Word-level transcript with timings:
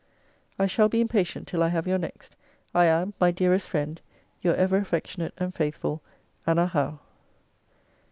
I 0.57 0.65
shall 0.65 0.89
be 0.89 0.99
impatient 0.99 1.47
till 1.47 1.61
I 1.61 1.67
have 1.67 1.85
your 1.85 1.99
next. 1.99 2.35
I 2.73 2.85
am, 2.85 3.13
my 3.19 3.29
dearest 3.29 3.69
friend, 3.69 4.01
Your 4.41 4.55
ever 4.55 4.77
affectionate 4.77 5.35
and 5.37 5.53
faithful 5.53 6.01
ANNA 6.47 6.65
HOWE. 6.65 6.99